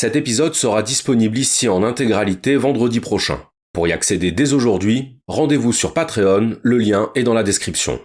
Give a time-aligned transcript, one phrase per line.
[0.00, 3.46] Cet épisode sera disponible ici en intégralité vendredi prochain.
[3.74, 8.00] Pour y accéder dès aujourd'hui, rendez-vous sur Patreon, le lien est dans la description.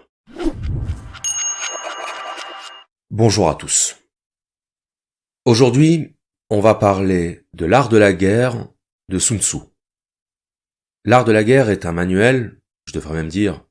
[3.12, 3.96] Bonjour à tous.
[5.46, 6.18] Aujourd'hui,
[6.50, 8.68] on va parler de l'art de la guerre
[9.08, 9.60] de Sun Tzu.
[11.06, 13.64] L'art de la guerre est un manuel, je devrais même dire,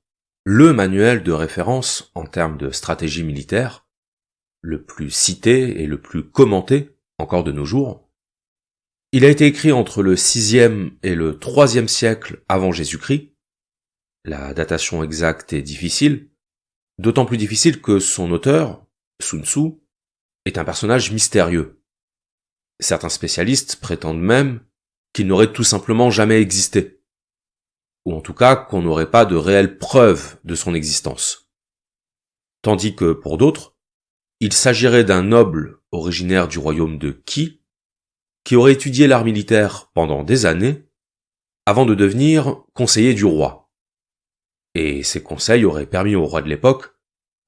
[0.45, 3.86] le manuel de référence en termes de stratégie militaire,
[4.62, 8.04] le plus cité et le plus commenté encore de nos jours.
[9.17, 13.32] Il a été écrit entre le 6e et le 3e siècle avant Jésus-Christ.
[14.25, 16.32] La datation exacte est difficile,
[16.99, 18.85] d'autant plus difficile que son auteur,
[19.22, 19.61] Sun Tzu,
[20.46, 21.81] est un personnage mystérieux.
[22.81, 24.67] Certains spécialistes prétendent même
[25.13, 27.00] qu'il n'aurait tout simplement jamais existé,
[28.05, 31.53] ou en tout cas qu'on n'aurait pas de réelles preuves de son existence.
[32.62, 33.77] Tandis que pour d'autres,
[34.41, 37.61] il s'agirait d'un noble originaire du royaume de Qi,
[38.44, 40.84] qui aurait étudié l'art militaire pendant des années,
[41.66, 43.72] avant de devenir conseiller du roi.
[44.74, 46.94] Et ces conseils auraient permis au roi de l'époque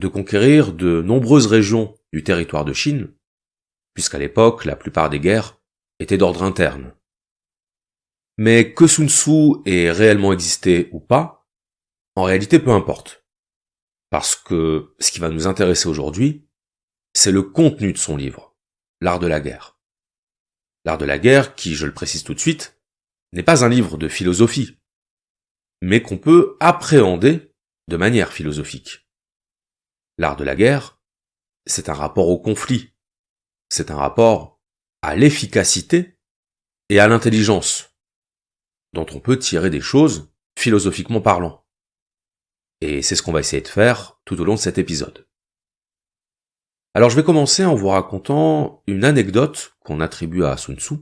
[0.01, 3.13] de conquérir de nombreuses régions du territoire de Chine,
[3.95, 5.59] puisqu'à l'époque la plupart des guerres
[5.99, 6.95] étaient d'ordre interne.
[8.39, 11.47] Mais que Sun Tzu ait réellement existé ou pas,
[12.15, 13.27] en réalité peu importe.
[14.11, 16.47] Parce que ce qui va nous intéresser aujourd'hui,
[17.15, 18.55] c'est le contenu de son livre,
[19.01, 19.76] L'art de la guerre.
[20.87, 22.81] L'art de la guerre, qui, je le précise tout de suite,
[23.33, 24.79] n'est pas un livre de philosophie,
[25.83, 27.53] mais qu'on peut appréhender
[27.89, 29.09] de manière philosophique.
[30.17, 31.01] L'art de la guerre,
[31.67, 32.95] c'est un rapport au conflit,
[33.69, 34.63] c'est un rapport
[35.03, 36.21] à l'efficacité
[36.89, 37.97] et à l'intelligence,
[38.93, 41.67] dont on peut tirer des choses philosophiquement parlant.
[42.81, 45.27] Et c'est ce qu'on va essayer de faire tout au long de cet épisode.
[46.97, 50.95] Alors je vais commencer en vous racontant une anecdote qu'on attribue à Sun Tzu,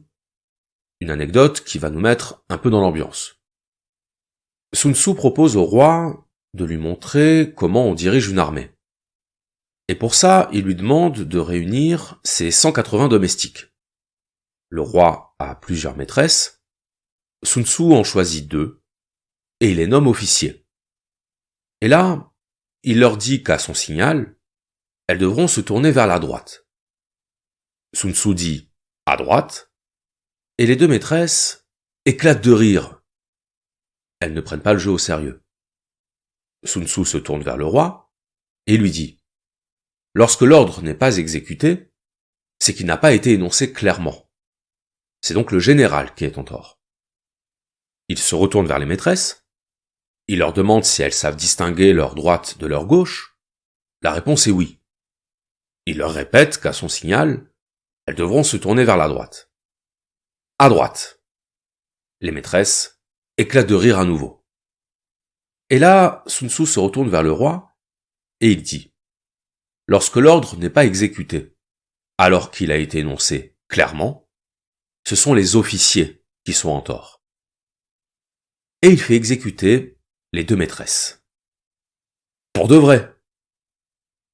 [0.98, 3.40] une anecdote qui va nous mettre un peu dans l'ambiance.
[4.74, 8.72] Sun Tzu propose au roi de lui montrer comment on dirige une armée.
[9.86, 13.68] Et pour ça, il lui demande de réunir ses 180 domestiques.
[14.70, 16.64] Le roi a plusieurs maîtresses,
[17.44, 18.82] Sun Tzu en choisit deux,
[19.60, 20.66] et il les nomme officiers.
[21.80, 22.32] Et là,
[22.82, 24.34] il leur dit qu'à son signal,
[25.06, 26.66] elles devront se tourner vers la droite.
[27.94, 28.70] Sun Tzu dit
[29.06, 29.70] à droite,
[30.58, 31.66] et les deux maîtresses
[32.04, 33.02] éclatent de rire.
[34.20, 35.42] Elles ne prennent pas le jeu au sérieux.
[36.64, 38.12] Sun Tzu se tourne vers le roi
[38.66, 39.20] et lui dit
[40.14, 41.92] Lorsque l'ordre n'est pas exécuté,
[42.58, 44.30] c'est qu'il n'a pas été énoncé clairement.
[45.20, 46.80] C'est donc le général qui est en tort.
[48.08, 49.46] Il se retourne vers les maîtresses,
[50.28, 53.38] il leur demande si elles savent distinguer leur droite de leur gauche.
[54.02, 54.80] La réponse est oui.
[55.86, 57.50] Il leur répète qu'à son signal,
[58.06, 59.50] elles devront se tourner vers la droite.
[60.58, 61.22] À droite.
[62.20, 63.02] Les maîtresses
[63.36, 64.44] éclatent de rire à nouveau.
[65.70, 67.76] Et là, Sun Tzu se retourne vers le roi
[68.40, 68.94] et il dit
[69.86, 71.56] lorsque l'ordre n'est pas exécuté,
[72.18, 74.28] alors qu'il a été énoncé clairement,
[75.06, 77.22] ce sont les officiers qui sont en tort.
[78.82, 79.98] Et il fait exécuter
[80.32, 81.24] les deux maîtresses.
[82.52, 83.16] Pour de vrai.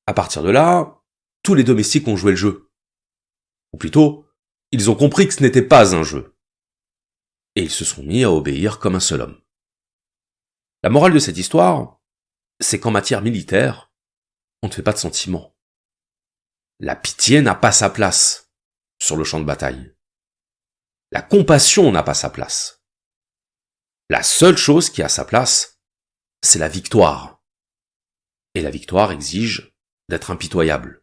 [0.07, 1.00] À partir de là,
[1.43, 2.71] tous les domestiques ont joué le jeu.
[3.73, 4.27] Ou plutôt,
[4.73, 6.37] ils ont compris que ce n'était pas un jeu.
[7.57, 9.41] Et ils se sont mis à obéir comme un seul homme.
[10.83, 12.01] La morale de cette histoire,
[12.61, 13.93] c'est qu'en matière militaire,
[14.63, 15.57] on ne fait pas de sentiments.
[16.79, 18.51] La pitié n'a pas sa place
[18.99, 19.95] sur le champ de bataille.
[21.13, 22.83] La compassion n'a pas sa place.
[24.09, 25.81] La seule chose qui a sa place,
[26.43, 27.43] c'est la victoire.
[28.55, 29.75] Et la victoire exige
[30.09, 31.00] d'être impitoyable.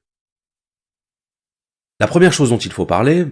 [2.00, 3.26] La première chose dont il faut parler,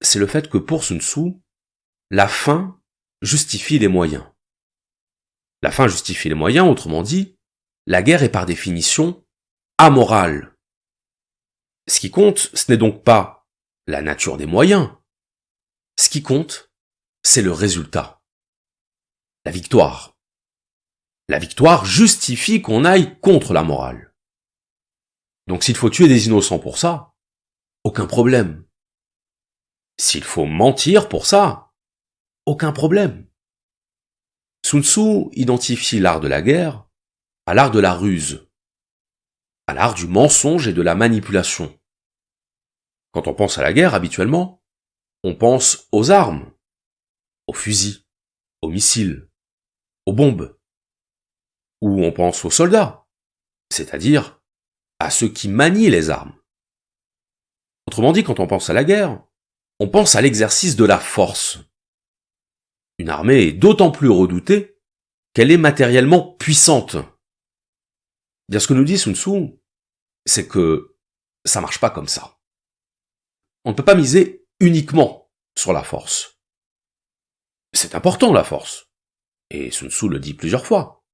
[0.00, 1.34] c'est le fait que pour Sun Tzu,
[2.10, 2.80] la fin
[3.22, 4.24] justifie les moyens.
[5.62, 7.36] La fin justifie les moyens, autrement dit,
[7.86, 9.24] la guerre est par définition
[9.78, 10.56] amoral.
[11.86, 13.46] Ce qui compte, ce n'est donc pas
[13.86, 14.90] la nature des moyens.
[15.98, 16.72] Ce qui compte,
[17.22, 18.22] c'est le résultat.
[19.44, 20.16] La victoire.
[21.28, 24.14] La victoire justifie qu'on aille contre la morale.
[25.46, 27.09] Donc s'il faut tuer des innocents pour ça,
[27.90, 28.64] aucun problème.
[29.98, 31.72] S'il faut mentir pour ça,
[32.46, 33.26] aucun problème.
[34.64, 36.86] Sun Tzu identifie l'art de la guerre
[37.46, 38.46] à l'art de la ruse
[39.66, 41.76] à l'art du mensonge et de la manipulation.
[43.10, 44.62] Quand on pense à la guerre, habituellement,
[45.24, 46.52] on pense aux armes,
[47.48, 48.04] aux fusils,
[48.62, 49.28] aux missiles,
[50.06, 50.56] aux bombes,
[51.80, 53.08] ou on pense aux soldats,
[53.72, 54.40] c'est-à-dire
[55.00, 56.39] à ceux qui manient les armes.
[57.90, 59.20] Autrement dit, quand on pense à la guerre,
[59.80, 61.58] on pense à l'exercice de la force.
[62.98, 64.80] Une armée est d'autant plus redoutée
[65.34, 66.94] qu'elle est matériellement puissante.
[68.48, 69.58] Bien ce que nous dit Sun Tzu,
[70.24, 70.96] c'est que
[71.44, 72.38] ça marche pas comme ça.
[73.64, 75.28] On ne peut pas miser uniquement
[75.58, 76.38] sur la force.
[77.72, 78.86] C'est important la force.
[79.50, 81.04] Et Sun Tzu le dit plusieurs fois.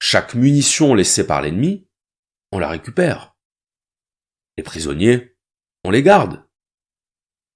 [0.00, 1.88] Chaque munition laissée par l'ennemi,
[2.50, 3.36] on la récupère.
[4.56, 5.29] Les prisonniers,
[5.84, 6.46] on les garde.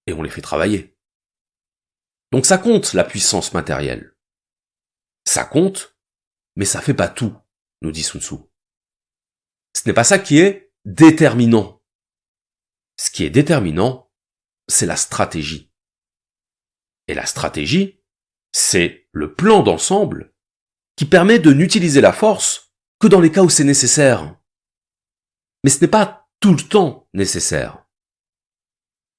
[0.06, 0.96] Et on les fait travailler.
[2.32, 4.14] Donc ça compte la puissance matérielle.
[5.24, 5.96] Ça compte,
[6.56, 7.34] mais ça fait pas tout,
[7.80, 8.36] nous dit Sun Tzu.
[9.74, 11.82] Ce n'est pas ça qui est déterminant.
[12.98, 14.10] Ce qui est déterminant,
[14.68, 15.72] c'est la stratégie.
[17.08, 18.02] Et la stratégie,
[18.52, 20.34] c'est le plan d'ensemble
[20.96, 24.38] qui permet de n'utiliser la force que dans les cas où c'est nécessaire.
[25.62, 27.83] Mais ce n'est pas tout le temps nécessaire.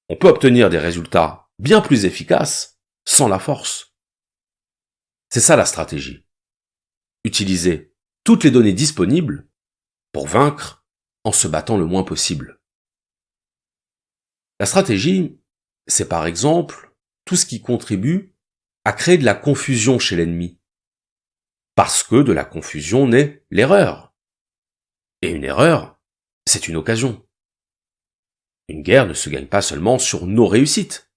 [0.10, 3.96] On peut obtenir des résultats bien plus efficaces sans la force.
[5.30, 6.26] C'est ça la stratégie.
[7.24, 9.50] Utiliser toutes les données disponibles
[10.12, 10.86] pour vaincre
[11.24, 12.62] en se battant le moins possible.
[14.60, 15.40] La stratégie,
[15.88, 18.36] c'est par exemple tout ce qui contribue
[18.86, 20.60] à créer de la confusion chez l'ennemi.
[21.74, 24.16] Parce que de la confusion naît l'erreur.
[25.22, 26.00] Et une erreur,
[26.48, 27.28] c'est une occasion.
[28.68, 31.12] Une guerre ne se gagne pas seulement sur nos réussites.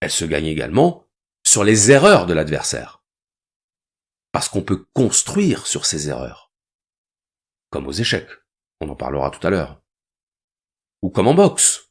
[0.00, 1.06] Elle se gagne également
[1.46, 3.04] sur les erreurs de l'adversaire.
[4.32, 6.52] Parce qu'on peut construire sur ces erreurs.
[7.70, 8.30] Comme aux échecs.
[8.80, 9.82] On en parlera tout à l'heure.
[11.02, 11.90] Ou comme en boxe.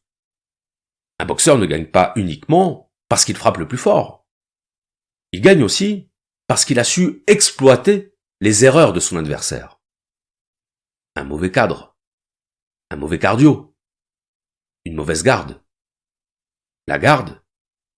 [1.19, 4.27] Un boxeur ne gagne pas uniquement parce qu'il frappe le plus fort.
[5.31, 6.11] Il gagne aussi
[6.47, 9.81] parce qu'il a su exploiter les erreurs de son adversaire.
[11.15, 11.97] Un mauvais cadre,
[12.89, 13.72] un mauvais cardio,
[14.85, 15.63] une mauvaise garde.
[16.87, 17.41] La garde,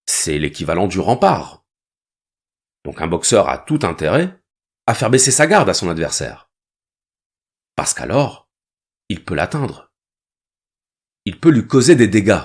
[0.06, 1.66] c'est l'équivalent du rempart.
[2.84, 4.40] Donc un boxeur a tout intérêt
[4.86, 6.52] à faire baisser sa garde à son adversaire.
[7.76, 8.50] Parce qu'alors,
[9.10, 9.92] il peut l'atteindre.
[11.26, 12.44] Il peut lui causer des dégâts.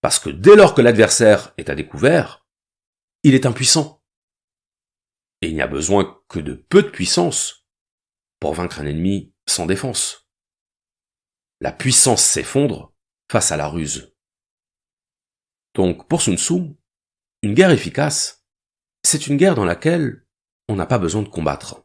[0.00, 2.46] Parce que dès lors que l'adversaire est à découvert,
[3.24, 4.02] il est impuissant.
[5.40, 7.66] Et il n'y a besoin que de peu de puissance
[8.38, 10.23] pour vaincre un ennemi sans défense.
[11.64, 12.92] La puissance s'effondre
[13.32, 14.14] face à la ruse.
[15.74, 16.76] Donc, pour Sun Tzu,
[17.40, 18.44] une guerre efficace,
[19.02, 20.26] c'est une guerre dans laquelle
[20.68, 21.82] on n'a pas besoin de combattre.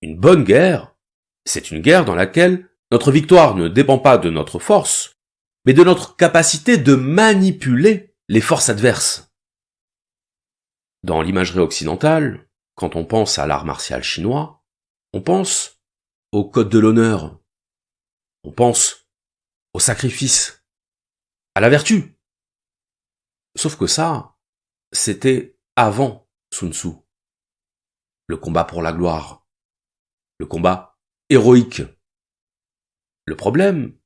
[0.00, 0.96] Une bonne guerre,
[1.44, 5.14] c'est une guerre dans laquelle notre victoire ne dépend pas de notre force,
[5.64, 9.32] mais de notre capacité de manipuler les forces adverses.
[11.04, 14.64] Dans l'imagerie occidentale, quand on pense à l'art martial chinois,
[15.12, 15.80] on pense
[16.32, 17.38] au code de l'honneur,
[18.44, 19.08] on pense
[19.74, 20.64] au sacrifice,
[21.54, 22.18] à la vertu.
[23.56, 24.36] Sauf que ça,
[24.92, 26.88] c'était avant Sun Tzu.
[28.26, 29.46] Le combat pour la gloire,
[30.38, 30.98] le combat
[31.28, 31.82] héroïque.
[33.26, 33.98] Le problème,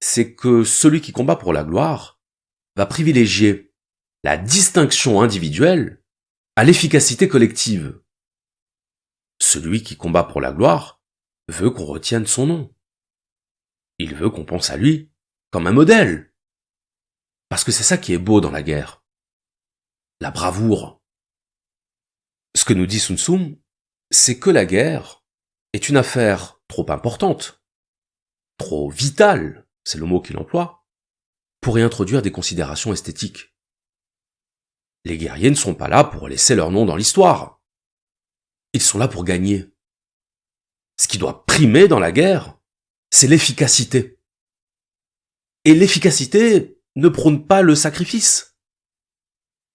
[0.00, 2.20] c'est que celui qui combat pour la gloire
[2.76, 3.74] va privilégier
[4.24, 6.02] la distinction individuelle
[6.56, 8.00] à l'efficacité collective.
[9.40, 11.00] Celui qui combat pour la gloire
[11.48, 12.75] veut qu'on retienne son nom.
[13.98, 15.10] Il veut qu'on pense à lui
[15.50, 16.32] comme un modèle.
[17.48, 19.04] Parce que c'est ça qui est beau dans la guerre.
[20.20, 21.02] La bravoure.
[22.54, 23.58] Ce que nous dit Sun Tzu,
[24.10, 25.24] c'est que la guerre
[25.72, 27.62] est une affaire trop importante,
[28.58, 30.86] trop vitale, c'est le mot qu'il emploie,
[31.60, 33.54] pour y introduire des considérations esthétiques.
[35.04, 37.62] Les guerriers ne sont pas là pour laisser leur nom dans l'histoire.
[38.72, 39.70] Ils sont là pour gagner.
[40.98, 42.55] Ce qui doit primer dans la guerre,
[43.10, 44.18] c'est l'efficacité.
[45.64, 48.56] Et l'efficacité ne prône pas le sacrifice.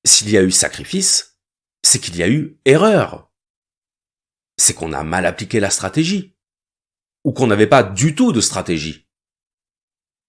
[0.06, 1.40] S'il y a eu sacrifice,
[1.84, 3.32] c'est qu'il y a eu erreur.
[4.58, 6.36] C'est qu'on a mal appliqué la stratégie
[7.24, 9.08] ou qu'on n'avait pas du tout de stratégie.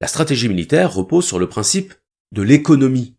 [0.00, 1.94] La stratégie militaire repose sur le principe
[2.32, 3.16] de l'économie.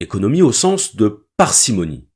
[0.00, 2.08] Économie au sens de parcimonie.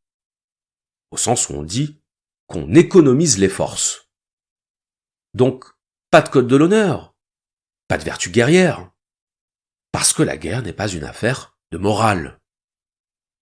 [1.10, 2.00] Au sens où on dit
[2.46, 4.10] qu'on économise les forces.
[5.34, 5.64] Donc,
[6.12, 7.16] pas de code de l'honneur,
[7.88, 8.92] pas de vertu guerrière.
[9.92, 12.38] Parce que la guerre n'est pas une affaire de morale.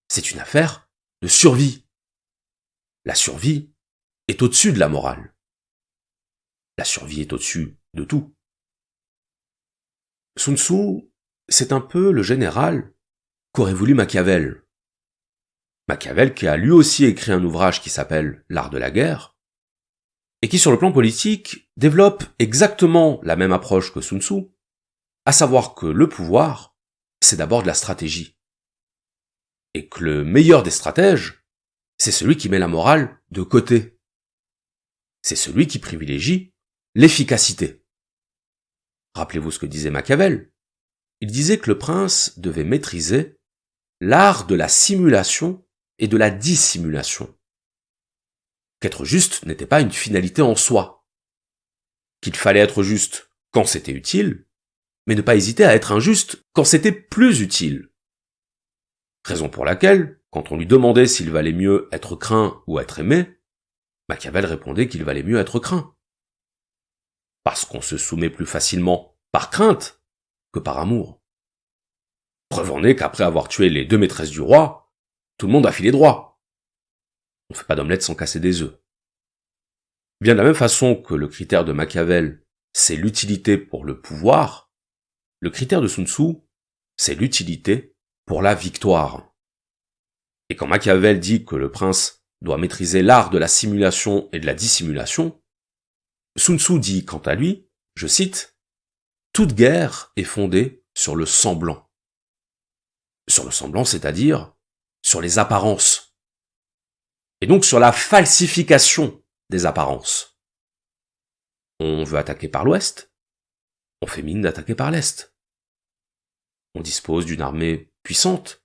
[0.07, 0.89] C'est une affaire
[1.21, 1.85] de survie.
[3.03, 3.73] La survie
[4.29, 5.35] est au-dessus de la morale.
[6.77, 8.33] La survie est au-dessus de tout.
[10.37, 11.11] Sun Tzu,
[11.49, 12.93] c'est un peu le général
[13.51, 14.63] qu'aurait voulu Machiavel.
[15.89, 19.30] Machiavel qui a lui aussi écrit un ouvrage qui s'appelle L'art de la guerre,
[20.41, 24.51] et qui sur le plan politique développe exactement la même approche que Sun Tzu,
[25.25, 26.71] à savoir que le pouvoir
[27.21, 28.37] c'est d'abord de la stratégie.
[29.73, 31.45] Et que le meilleur des stratèges,
[31.97, 33.97] c'est celui qui met la morale de côté.
[35.21, 36.53] C'est celui qui privilégie
[36.95, 37.85] l'efficacité.
[39.13, 40.51] Rappelez-vous ce que disait Machiavel.
[41.21, 43.37] Il disait que le prince devait maîtriser
[44.01, 45.63] l'art de la simulation
[45.99, 47.37] et de la dissimulation.
[48.81, 51.07] Qu'être juste n'était pas une finalité en soi.
[52.19, 54.47] Qu'il fallait être juste quand c'était utile,
[55.07, 57.89] mais ne pas hésiter à être injuste quand c'était plus utile.
[59.23, 63.39] Raison pour laquelle, quand on lui demandait s'il valait mieux être craint ou être aimé,
[64.09, 65.95] Machiavel répondait qu'il valait mieux être craint.
[67.43, 70.01] Parce qu'on se soumet plus facilement par crainte
[70.51, 71.21] que par amour.
[72.49, 74.91] Preuve en est qu'après avoir tué les deux maîtresses du roi,
[75.37, 76.30] tout le monde a filé droit.
[77.51, 78.79] On ne fait pas d'omelette sans casser des œufs.
[80.21, 84.71] Bien de la même façon que le critère de Machiavel, c'est l'utilité pour le pouvoir,
[85.41, 86.37] le critère de Sun Tzu,
[86.95, 87.93] c'est l'utilité
[88.25, 89.33] pour la victoire.
[90.47, 94.45] Et quand Machiavel dit que le prince doit maîtriser l'art de la simulation et de
[94.45, 95.37] la dissimulation,
[96.37, 98.57] Sun Tzu dit quant à lui, je cite,
[99.33, 101.91] Toute guerre est fondée sur le semblant.
[103.27, 104.53] Sur le semblant, c'est-à-dire
[105.03, 106.10] sur les apparences.
[107.41, 110.39] Et donc sur la falsification des apparences.
[111.79, 113.11] On veut attaquer par l'ouest,
[114.01, 115.35] on fait mine d'attaquer par l'est.
[116.75, 118.63] On dispose d'une armée puissante,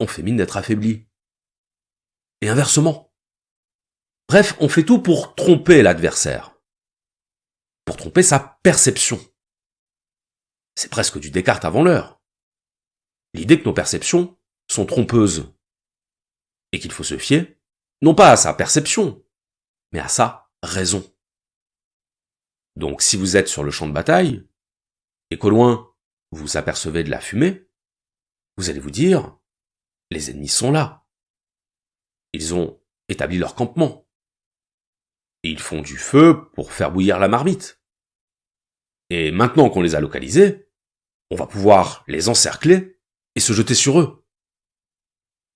[0.00, 1.06] on fait mine d'être affaibli.
[2.42, 3.14] Et inversement.
[4.28, 6.54] Bref, on fait tout pour tromper l'adversaire.
[7.84, 9.18] Pour tromper sa perception.
[10.74, 12.20] C'est presque du Descartes avant l'heure.
[13.32, 14.38] L'idée que nos perceptions
[14.68, 15.54] sont trompeuses.
[16.72, 17.55] Et qu'il faut se fier,
[18.02, 19.24] non pas à sa perception,
[19.92, 21.04] mais à sa raison.
[22.76, 24.46] Donc si vous êtes sur le champ de bataille,
[25.30, 25.94] et qu'au loin,
[26.30, 27.68] vous apercevez de la fumée,
[28.56, 29.36] vous allez vous dire,
[30.10, 31.06] les ennemis sont là.
[32.32, 34.06] Ils ont établi leur campement.
[35.42, 37.80] Ils font du feu pour faire bouillir la marmite.
[39.10, 40.68] Et maintenant qu'on les a localisés,
[41.30, 43.00] on va pouvoir les encercler
[43.34, 44.26] et se jeter sur eux.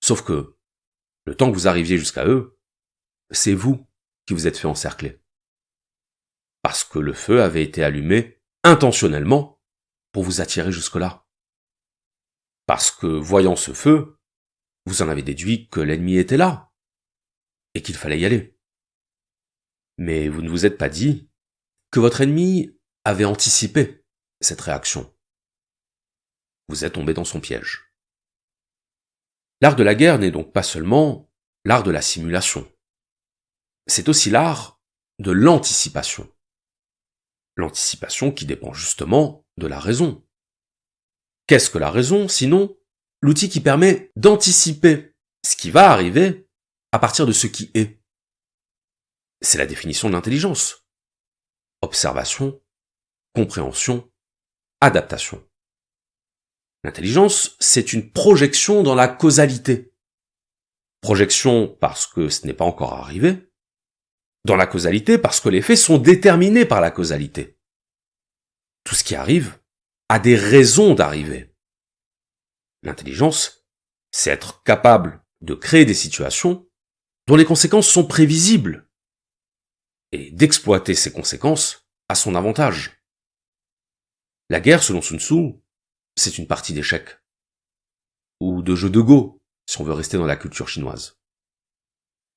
[0.03, 0.57] Sauf que,
[1.25, 2.57] le temps que vous arriviez jusqu'à eux,
[3.31, 3.87] c'est vous
[4.25, 5.21] qui vous êtes fait encercler.
[6.61, 9.59] Parce que le feu avait été allumé intentionnellement
[10.11, 11.25] pour vous attirer jusque-là.
[12.67, 14.17] Parce que, voyant ce feu,
[14.85, 16.71] vous en avez déduit que l'ennemi était là,
[17.73, 18.57] et qu'il fallait y aller.
[19.97, 21.29] Mais vous ne vous êtes pas dit
[21.91, 24.05] que votre ennemi avait anticipé
[24.41, 25.13] cette réaction.
[26.67, 27.90] Vous êtes tombé dans son piège.
[29.61, 31.31] L'art de la guerre n'est donc pas seulement
[31.65, 32.67] l'art de la simulation.
[33.87, 34.81] C'est aussi l'art
[35.19, 36.27] de l'anticipation.
[37.55, 40.25] L'anticipation qui dépend justement de la raison.
[41.45, 42.75] Qu'est-ce que la raison, sinon
[43.21, 45.15] l'outil qui permet d'anticiper
[45.45, 46.49] ce qui va arriver
[46.91, 48.01] à partir de ce qui est?
[49.41, 50.87] C'est la définition de l'intelligence.
[51.81, 52.59] Observation,
[53.35, 54.11] compréhension,
[54.81, 55.47] adaptation.
[56.83, 59.93] L'intelligence, c'est une projection dans la causalité.
[61.01, 63.51] Projection parce que ce n'est pas encore arrivé.
[64.45, 67.59] Dans la causalité parce que les faits sont déterminés par la causalité
[68.83, 69.59] tout ce qui arrive
[70.09, 71.55] a des raisons d'arriver.
[72.83, 73.65] L'intelligence,
[74.11, 76.67] c'est être capable de créer des situations
[77.27, 78.89] dont les conséquences sont prévisibles
[80.11, 83.01] et d'exploiter ces conséquences à son avantage.
[84.49, 85.53] La guerre, selon Sun Tzu,
[86.15, 87.19] c'est une partie d'échecs.
[88.39, 91.19] Ou de jeu de Go, si on veut rester dans la culture chinoise.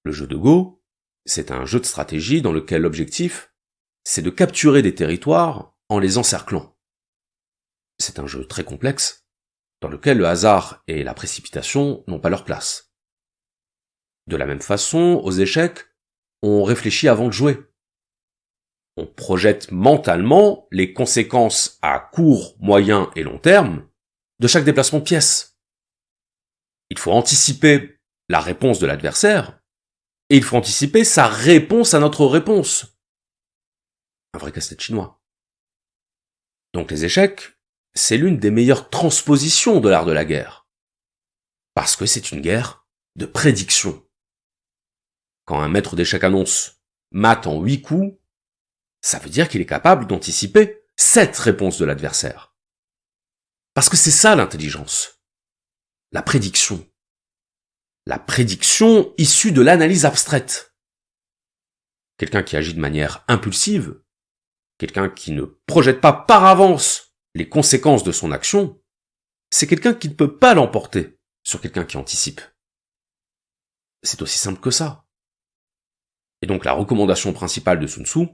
[0.04, 0.82] Le jeu de Go,
[1.26, 3.52] c'est un jeu de stratégie dans lequel l'objectif,
[4.04, 6.76] c'est de capturer des territoires en les encerclant.
[7.98, 9.26] C'est un jeu très complexe,
[9.80, 12.92] dans lequel le hasard et la précipitation n'ont pas leur place.
[14.26, 15.84] De la même façon, aux échecs,
[16.42, 17.58] on réfléchit avant de jouer.
[18.96, 23.88] On projette mentalement les conséquences à court, moyen et long terme
[24.38, 25.58] de chaque déplacement de pièce.
[26.90, 27.98] Il faut anticiper
[28.28, 29.60] la réponse de l'adversaire
[30.30, 32.98] et il faut anticiper sa réponse à notre réponse.
[34.32, 35.20] Un vrai casse-tête chinois.
[36.72, 37.58] Donc les échecs,
[37.94, 40.66] c'est l'une des meilleures transpositions de l'art de la guerre.
[41.74, 42.86] Parce que c'est une guerre
[43.16, 44.04] de prédiction.
[45.44, 46.80] Quand un maître d'échecs annonce
[47.12, 48.16] mat en huit coups,
[49.04, 52.56] ça veut dire qu'il est capable d'anticiper cette réponse de l'adversaire.
[53.74, 55.20] Parce que c'est ça l'intelligence.
[56.10, 56.90] La prédiction.
[58.06, 60.74] La prédiction issue de l'analyse abstraite.
[62.16, 64.00] Quelqu'un qui agit de manière impulsive
[64.78, 68.80] quelqu'un qui ne projette pas par avance les conséquences de son action,
[69.50, 72.40] c'est quelqu'un qui ne peut pas l'emporter sur quelqu'un qui anticipe.
[74.02, 75.06] C'est aussi simple que ça.
[76.42, 78.28] Et donc la recommandation principale de Sun Tzu,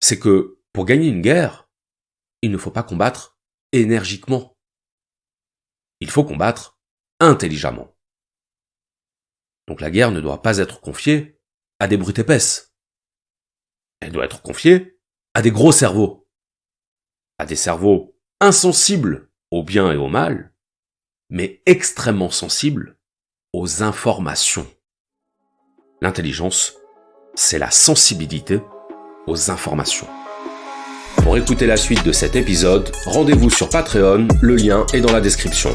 [0.00, 1.68] c'est que pour gagner une guerre,
[2.42, 3.38] il ne faut pas combattre
[3.72, 4.56] énergiquement.
[6.00, 6.78] Il faut combattre
[7.20, 7.96] intelligemment.
[9.66, 11.40] Donc la guerre ne doit pas être confiée
[11.78, 12.74] à des brutes épaisses.
[14.00, 15.00] Elle doit être confiée
[15.34, 16.28] à des gros cerveaux.
[17.38, 20.54] À des cerveaux insensibles au bien et au mal,
[21.30, 22.98] mais extrêmement sensibles
[23.52, 24.66] aux informations.
[26.00, 26.76] L'intelligence,
[27.34, 28.60] c'est la sensibilité
[29.48, 30.06] informations.
[31.22, 35.20] Pour écouter la suite de cet épisode, rendez-vous sur Patreon, le lien est dans la
[35.20, 35.70] description.